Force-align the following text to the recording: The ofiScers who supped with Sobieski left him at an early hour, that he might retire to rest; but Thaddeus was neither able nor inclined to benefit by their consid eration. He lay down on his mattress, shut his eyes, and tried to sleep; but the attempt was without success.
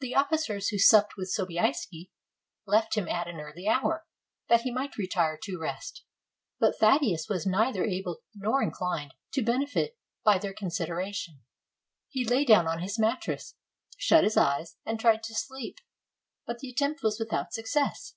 The 0.00 0.12
ofiScers 0.12 0.68
who 0.70 0.78
supped 0.78 1.14
with 1.16 1.30
Sobieski 1.30 2.10
left 2.66 2.98
him 2.98 3.08
at 3.08 3.26
an 3.26 3.40
early 3.40 3.66
hour, 3.66 4.04
that 4.50 4.60
he 4.60 4.70
might 4.70 4.98
retire 4.98 5.38
to 5.42 5.58
rest; 5.58 6.04
but 6.60 6.78
Thaddeus 6.78 7.30
was 7.30 7.46
neither 7.46 7.82
able 7.82 8.20
nor 8.34 8.62
inclined 8.62 9.14
to 9.32 9.42
benefit 9.42 9.96
by 10.22 10.36
their 10.36 10.52
consid 10.52 10.88
eration. 10.90 11.38
He 12.10 12.26
lay 12.26 12.44
down 12.44 12.68
on 12.68 12.80
his 12.82 12.98
mattress, 12.98 13.54
shut 13.96 14.22
his 14.22 14.36
eyes, 14.36 14.76
and 14.84 15.00
tried 15.00 15.22
to 15.22 15.34
sleep; 15.34 15.78
but 16.46 16.58
the 16.58 16.68
attempt 16.68 17.02
was 17.02 17.18
without 17.18 17.54
success. 17.54 18.16